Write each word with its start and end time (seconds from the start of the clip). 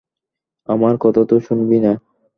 আমার 0.69 0.93
কথা 0.97 1.21
তো 1.25 1.35
শুনবি 1.39 1.77
না? 1.79 1.93